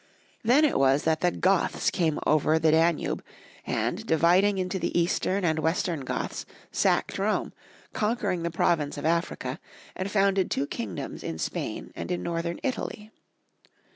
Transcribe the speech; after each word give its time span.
Then 0.41 0.65
it 0.65 0.79
was 0.79 1.03
that 1.03 1.19
the 1.21 1.29
Goths 1.29 1.91
came 1.91 2.19
over 2.25 2.57
the 2.57 2.71
Dan 2.71 2.97
ube, 2.97 3.23
and, 3.67 4.03
dividing 4.03 4.57
into 4.57 4.79
the 4.79 4.99
Eastern 4.99 5.45
and 5.45 5.59
Western 5.59 5.99
Goths, 5.99 6.43
sacked 6.71 7.19
Rome, 7.19 7.53
conquered 7.93 8.41
the 8.41 8.49
province 8.49 8.97
of 8.97 9.05
Africa, 9.05 9.59
and 9.95 10.09
founded 10.09 10.49
two 10.49 10.65
kingdoms 10.65 11.21
in 11.23 11.37
Spain 11.37 11.91
and 11.95 12.09
in 12.09 12.21
38 12.21 12.23
Young 12.23 12.23
Folks* 12.23 12.23
History 12.23 12.23
of 12.23 12.23
Q 12.23 12.23
ermany. 12.23 12.23
Northern 12.23 12.59
Italy. 12.63 13.11